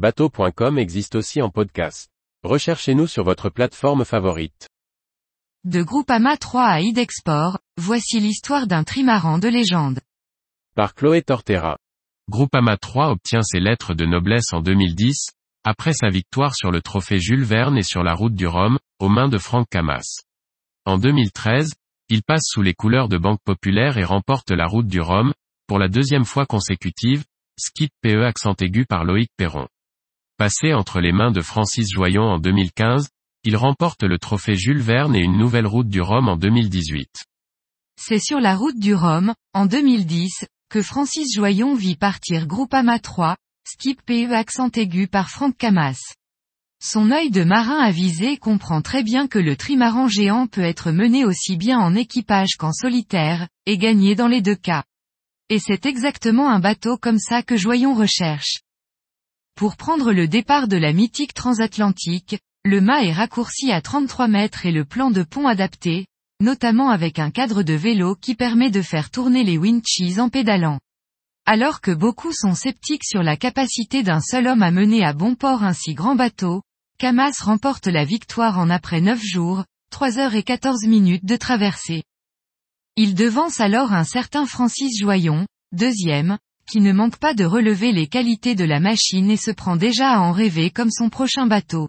Bateau.com 0.00 0.78
existe 0.78 1.14
aussi 1.14 1.42
en 1.42 1.50
podcast. 1.50 2.08
Recherchez-nous 2.42 3.06
sur 3.06 3.22
votre 3.22 3.50
plateforme 3.50 4.06
favorite. 4.06 4.66
De 5.64 5.82
Groupama 5.82 6.38
3 6.38 6.64
à 6.64 6.80
Idexport, 6.80 7.58
voici 7.76 8.18
l'histoire 8.18 8.66
d'un 8.66 8.82
trimaran 8.82 9.38
de 9.38 9.48
légende. 9.48 10.00
Par 10.74 10.94
Chloé 10.94 11.20
Tortera. 11.20 11.76
Groupama 12.30 12.78
3 12.78 13.10
obtient 13.10 13.42
ses 13.42 13.60
lettres 13.60 13.92
de 13.92 14.06
noblesse 14.06 14.54
en 14.54 14.62
2010, 14.62 15.32
après 15.64 15.92
sa 15.92 16.08
victoire 16.08 16.54
sur 16.54 16.70
le 16.70 16.80
trophée 16.80 17.20
Jules 17.20 17.44
Verne 17.44 17.76
et 17.76 17.82
sur 17.82 18.02
la 18.02 18.14
route 18.14 18.34
du 18.34 18.46
Rhum, 18.46 18.78
aux 19.00 19.10
mains 19.10 19.28
de 19.28 19.36
Franck 19.36 19.68
Camas. 19.68 20.22
En 20.86 20.96
2013, 20.96 21.74
il 22.08 22.22
passe 22.22 22.44
sous 22.46 22.62
les 22.62 22.72
couleurs 22.72 23.10
de 23.10 23.18
Banque 23.18 23.42
Populaire 23.44 23.98
et 23.98 24.04
remporte 24.04 24.50
la 24.50 24.64
route 24.64 24.88
du 24.88 25.02
Rhum, 25.02 25.34
pour 25.66 25.78
la 25.78 25.88
deuxième 25.88 26.24
fois 26.24 26.46
consécutive, 26.46 27.24
skip 27.58 27.92
PE 28.00 28.24
accent 28.24 28.54
aigu 28.60 28.86
par 28.86 29.04
Loïc 29.04 29.28
Perron. 29.36 29.68
Passé 30.40 30.72
entre 30.72 31.02
les 31.02 31.12
mains 31.12 31.32
de 31.32 31.42
Francis 31.42 31.90
Joyon 31.92 32.22
en 32.22 32.38
2015, 32.38 33.10
il 33.44 33.58
remporte 33.58 34.04
le 34.04 34.18
trophée 34.18 34.56
Jules 34.56 34.80
Verne 34.80 35.14
et 35.14 35.20
une 35.20 35.36
nouvelle 35.36 35.66
route 35.66 35.90
du 35.90 36.00
Rhum 36.00 36.30
en 36.30 36.36
2018. 36.38 37.26
C'est 38.00 38.18
sur 38.18 38.40
la 38.40 38.56
route 38.56 38.78
du 38.78 38.94
Rhum, 38.94 39.34
en 39.52 39.66
2010, 39.66 40.46
que 40.70 40.80
Francis 40.80 41.34
Joyon 41.34 41.74
vit 41.74 41.94
partir 41.94 42.46
Groupama 42.46 42.98
3, 42.98 43.36
skip 43.68 44.00
PE 44.06 44.32
accent 44.32 44.70
aigu 44.70 45.08
par 45.08 45.28
Franck 45.28 45.58
Camas. 45.58 46.14
Son 46.82 47.10
œil 47.10 47.30
de 47.30 47.44
marin 47.44 47.78
avisé 47.78 48.38
comprend 48.38 48.80
très 48.80 49.02
bien 49.02 49.28
que 49.28 49.38
le 49.38 49.56
trimaran 49.56 50.08
géant 50.08 50.46
peut 50.46 50.62
être 50.62 50.90
mené 50.90 51.26
aussi 51.26 51.58
bien 51.58 51.78
en 51.78 51.94
équipage 51.94 52.56
qu'en 52.58 52.72
solitaire, 52.72 53.46
et 53.66 53.76
gagner 53.76 54.14
dans 54.14 54.28
les 54.28 54.40
deux 54.40 54.56
cas. 54.56 54.84
Et 55.50 55.58
c'est 55.58 55.84
exactement 55.84 56.48
un 56.48 56.60
bateau 56.60 56.96
comme 56.96 57.18
ça 57.18 57.42
que 57.42 57.58
Joyon 57.58 57.94
recherche. 57.94 58.62
Pour 59.54 59.76
prendre 59.76 60.12
le 60.12 60.28
départ 60.28 60.68
de 60.68 60.76
la 60.76 60.92
mythique 60.92 61.34
transatlantique, 61.34 62.38
le 62.64 62.80
mât 62.80 63.04
est 63.04 63.12
raccourci 63.12 63.72
à 63.72 63.80
33 63.80 64.28
mètres 64.28 64.66
et 64.66 64.72
le 64.72 64.84
plan 64.84 65.10
de 65.10 65.22
pont 65.22 65.46
adapté, 65.46 66.06
notamment 66.40 66.90
avec 66.90 67.18
un 67.18 67.30
cadre 67.30 67.62
de 67.62 67.74
vélo 67.74 68.16
qui 68.16 68.34
permet 68.34 68.70
de 68.70 68.82
faire 68.82 69.10
tourner 69.10 69.44
les 69.44 69.58
winches 69.58 70.18
en 70.18 70.28
pédalant. 70.28 70.80
Alors 71.46 71.80
que 71.80 71.90
beaucoup 71.90 72.32
sont 72.32 72.54
sceptiques 72.54 73.04
sur 73.04 73.22
la 73.22 73.36
capacité 73.36 74.02
d'un 74.02 74.20
seul 74.20 74.46
homme 74.46 74.62
à 74.62 74.70
mener 74.70 75.04
à 75.04 75.12
bon 75.12 75.34
port 75.34 75.62
un 75.62 75.72
si 75.72 75.94
grand 75.94 76.14
bateau, 76.14 76.62
Camas 76.98 77.40
remporte 77.42 77.86
la 77.86 78.04
victoire 78.04 78.58
en 78.58 78.68
après 78.68 79.00
9 79.00 79.20
jours, 79.22 79.64
3 79.90 80.18
heures 80.18 80.34
et 80.34 80.42
14 80.42 80.86
minutes 80.86 81.24
de 81.24 81.36
traversée. 81.36 82.04
Il 82.96 83.14
devance 83.14 83.60
alors 83.60 83.92
un 83.92 84.04
certain 84.04 84.44
Francis 84.44 85.00
Joyon, 85.00 85.46
deuxième, 85.72 86.38
qui 86.70 86.80
ne 86.80 86.92
manque 86.92 87.16
pas 87.16 87.34
de 87.34 87.44
relever 87.44 87.90
les 87.90 88.06
qualités 88.06 88.54
de 88.54 88.64
la 88.64 88.78
machine 88.78 89.28
et 89.28 89.36
se 89.36 89.50
prend 89.50 89.74
déjà 89.74 90.12
à 90.12 90.20
en 90.20 90.30
rêver 90.30 90.70
comme 90.70 90.92
son 90.92 91.10
prochain 91.10 91.48
bateau. 91.48 91.88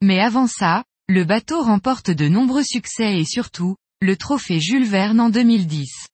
Mais 0.00 0.20
avant 0.20 0.46
ça, 0.46 0.84
le 1.08 1.24
bateau 1.24 1.60
remporte 1.60 2.12
de 2.12 2.28
nombreux 2.28 2.62
succès 2.62 3.18
et 3.18 3.24
surtout, 3.24 3.74
le 4.00 4.16
trophée 4.16 4.60
Jules 4.60 4.86
Verne 4.86 5.18
en 5.18 5.28
2010. 5.28 6.06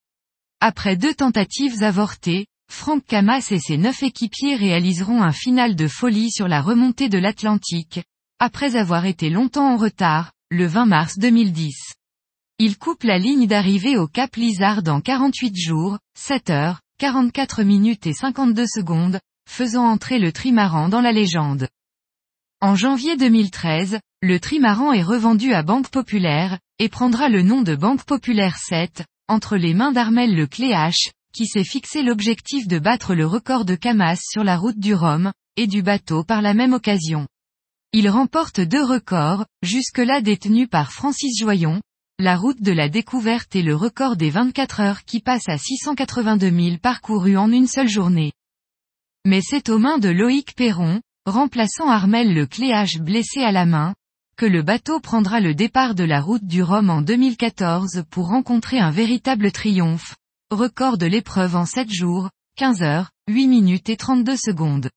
Après 0.60 0.96
deux 0.96 1.12
tentatives 1.12 1.82
avortées, 1.82 2.46
Franck 2.72 3.04
Camas 3.04 3.46
et 3.50 3.60
ses 3.60 3.76
neuf 3.76 4.02
équipiers 4.02 4.56
réaliseront 4.56 5.22
un 5.22 5.32
final 5.32 5.76
de 5.76 5.86
folie 5.86 6.30
sur 6.30 6.48
la 6.48 6.62
remontée 6.62 7.10
de 7.10 7.18
l'Atlantique, 7.18 8.00
après 8.38 8.76
avoir 8.76 9.04
été 9.04 9.28
longtemps 9.28 9.74
en 9.74 9.76
retard, 9.76 10.32
le 10.50 10.66
20 10.66 10.86
mars 10.86 11.18
2010. 11.18 11.76
Il 12.58 12.78
coupe 12.78 13.04
la 13.04 13.18
ligne 13.18 13.46
d'arrivée 13.46 13.98
au 13.98 14.06
Cap 14.06 14.34
Lizard 14.36 14.80
en 14.86 15.02
48 15.02 15.54
jours, 15.54 15.98
7 16.14 16.48
heures, 16.48 16.80
44 16.98 17.62
minutes 17.62 18.06
et 18.06 18.14
52 18.14 18.66
secondes, 18.66 19.20
faisant 19.46 19.84
entrer 19.84 20.18
le 20.18 20.32
trimaran 20.32 20.88
dans 20.88 21.02
la 21.02 21.12
légende. 21.12 21.68
En 22.62 22.74
janvier 22.74 23.18
2013, 23.18 23.98
le 24.22 24.40
trimaran 24.40 24.94
est 24.94 25.02
revendu 25.02 25.52
à 25.52 25.62
Banque 25.62 25.90
Populaire, 25.90 26.58
et 26.78 26.88
prendra 26.88 27.28
le 27.28 27.42
nom 27.42 27.60
de 27.60 27.74
Banque 27.74 28.04
Populaire 28.04 28.56
7, 28.56 29.04
entre 29.28 29.58
les 29.58 29.74
mains 29.74 29.92
d'Armel 29.92 30.34
Le 30.34 30.46
Cléache, 30.46 31.10
qui 31.34 31.46
s'est 31.46 31.64
fixé 31.64 32.02
l'objectif 32.02 32.66
de 32.66 32.78
battre 32.78 33.14
le 33.14 33.26
record 33.26 33.66
de 33.66 33.74
Camas 33.74 34.18
sur 34.22 34.42
la 34.42 34.56
route 34.56 34.78
du 34.78 34.94
Rhum, 34.94 35.32
et 35.56 35.66
du 35.66 35.82
bateau 35.82 36.24
par 36.24 36.40
la 36.40 36.54
même 36.54 36.72
occasion. 36.72 37.28
Il 37.92 38.08
remporte 38.08 38.60
deux 38.60 38.84
records, 38.84 39.44
jusque-là 39.60 40.22
détenus 40.22 40.68
par 40.70 40.92
Francis 40.92 41.38
Joyon, 41.38 41.82
la 42.18 42.34
route 42.34 42.62
de 42.62 42.72
la 42.72 42.88
découverte 42.88 43.54
et 43.56 43.62
le 43.62 43.76
record 43.76 44.16
des 44.16 44.30
24 44.30 44.80
heures 44.80 45.04
qui 45.04 45.20
passe 45.20 45.50
à 45.50 45.58
682 45.58 46.50
000 46.50 46.78
parcourus 46.78 47.36
en 47.36 47.52
une 47.52 47.66
seule 47.66 47.90
journée. 47.90 48.32
Mais 49.26 49.42
c'est 49.42 49.68
aux 49.68 49.78
mains 49.78 49.98
de 49.98 50.08
Loïc 50.08 50.54
Perron, 50.54 51.02
remplaçant 51.26 51.90
Armel 51.90 52.32
le 52.32 52.46
Cléage 52.46 53.00
blessé 53.00 53.42
à 53.42 53.52
la 53.52 53.66
main, 53.66 53.94
que 54.38 54.46
le 54.46 54.62
bateau 54.62 54.98
prendra 54.98 55.40
le 55.40 55.54
départ 55.54 55.94
de 55.94 56.04
la 56.04 56.22
route 56.22 56.46
du 56.46 56.62
Rhum 56.62 56.88
en 56.88 57.02
2014 57.02 58.04
pour 58.08 58.28
rencontrer 58.28 58.78
un 58.78 58.90
véritable 58.90 59.52
triomphe. 59.52 60.16
Record 60.50 60.96
de 60.96 61.06
l'épreuve 61.06 61.54
en 61.54 61.66
7 61.66 61.92
jours, 61.92 62.30
15 62.56 62.82
heures, 62.82 63.10
8 63.28 63.46
minutes 63.46 63.90
et 63.90 63.96
32 63.98 64.36
secondes. 64.36 64.88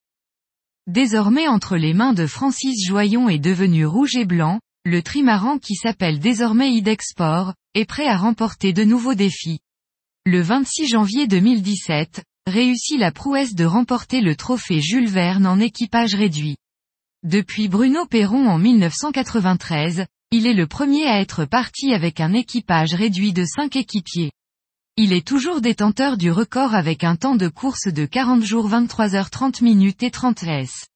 Désormais 0.87 1.49
entre 1.49 1.75
les 1.75 1.93
mains 1.93 2.13
de 2.13 2.27
Francis 2.27 2.87
Joyon 2.87 3.27
est 3.27 3.39
devenu 3.39 3.85
rouge 3.85 4.15
et 4.15 4.25
blanc, 4.25 4.61
le 4.85 5.03
trimaran 5.03 5.59
qui 5.59 5.75
s'appelle 5.75 6.19
désormais 6.19 6.71
Idexport, 6.71 7.53
est 7.73 7.85
prêt 7.85 8.07
à 8.07 8.17
remporter 8.17 8.73
de 8.73 8.83
nouveaux 8.83 9.13
défis. 9.13 9.59
Le 10.25 10.41
26 10.41 10.87
janvier 10.87 11.27
2017, 11.27 12.23
réussit 12.47 12.99
la 12.99 13.11
prouesse 13.11 13.55
de 13.55 13.65
remporter 13.65 14.21
le 14.21 14.35
trophée 14.35 14.81
Jules 14.81 15.09
Verne 15.09 15.45
en 15.45 15.59
équipage 15.59 16.15
réduit. 16.15 16.57
Depuis 17.23 17.67
Bruno 17.67 18.05
Perron 18.05 18.47
en 18.47 18.57
1993, 18.57 20.05
il 20.31 20.47
est 20.47 20.53
le 20.53 20.67
premier 20.67 21.05
à 21.05 21.19
être 21.19 21.45
parti 21.45 21.93
avec 21.93 22.19
un 22.19 22.33
équipage 22.33 22.93
réduit 22.93 23.33
de 23.33 23.45
5 23.45 23.75
équipiers. 23.75 24.31
Il 24.95 25.13
est 25.13 25.25
toujours 25.25 25.61
détenteur 25.61 26.17
du 26.17 26.31
record 26.31 26.75
avec 26.75 27.03
un 27.03 27.15
temps 27.15 27.35
de 27.35 27.47
course 27.47 27.87
de 27.87 28.05
40 28.05 28.43
jours 28.43 28.67
23 28.67 29.09
h 29.09 29.29
30 29.29 29.61
minutes 29.61 30.03
et 30.03 30.11
30 30.11 30.43
s. 30.43 30.87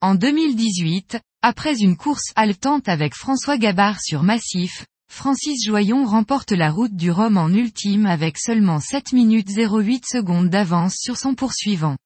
En 0.00 0.14
2018, 0.14 1.20
après 1.42 1.80
une 1.80 1.96
course 1.96 2.32
haletante 2.36 2.88
avec 2.88 3.14
François 3.14 3.56
Gabard 3.56 3.98
sur 4.02 4.22
Massif, 4.22 4.84
Francis 5.10 5.64
Joyon 5.64 6.04
remporte 6.04 6.52
la 6.52 6.70
route 6.70 6.94
du 6.94 7.10
Rhum 7.10 7.38
en 7.38 7.48
ultime 7.48 8.04
avec 8.04 8.38
seulement 8.38 8.78
7 8.78 9.14
minutes 9.14 9.48
08 9.56 10.04
secondes 10.06 10.50
d'avance 10.50 10.96
sur 10.96 11.16
son 11.16 11.34
poursuivant. 11.34 11.96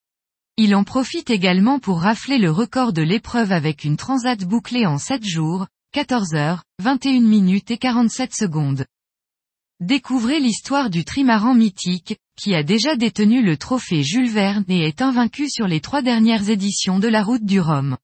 Il 0.56 0.76
en 0.76 0.84
profite 0.84 1.30
également 1.30 1.80
pour 1.80 2.00
rafler 2.00 2.38
le 2.38 2.52
record 2.52 2.92
de 2.92 3.02
l'épreuve 3.02 3.50
avec 3.50 3.82
une 3.82 3.96
transat 3.96 4.44
bouclée 4.44 4.86
en 4.86 4.98
7 4.98 5.24
jours, 5.24 5.66
14 5.92 6.34
heures, 6.34 6.62
21 6.80 7.20
minutes 7.20 7.72
et 7.72 7.78
47 7.78 8.32
secondes. 8.32 8.86
Découvrez 9.80 10.38
l'histoire 10.38 10.90
du 10.90 11.04
trimaran 11.04 11.54
mythique, 11.54 12.16
qui 12.36 12.54
a 12.54 12.62
déjà 12.62 12.94
détenu 12.94 13.42
le 13.42 13.56
trophée 13.56 14.04
Jules 14.04 14.30
Verne 14.30 14.64
et 14.68 14.86
est 14.86 15.02
invaincu 15.02 15.50
sur 15.50 15.66
les 15.66 15.80
trois 15.80 16.02
dernières 16.02 16.48
éditions 16.50 17.00
de 17.00 17.08
la 17.08 17.24
route 17.24 17.44
du 17.44 17.58
Rhum. 17.58 17.96